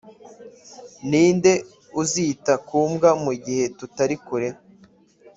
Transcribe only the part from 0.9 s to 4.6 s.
ninde uzita ku mbwa mugihe tutari kure?